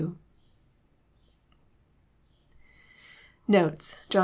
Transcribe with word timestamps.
Notes. 3.47 3.97
John 4.09 4.09
XI. 4.09 4.19